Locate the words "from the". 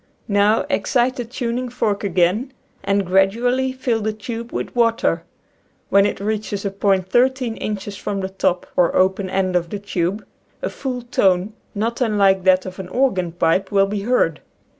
7.97-8.29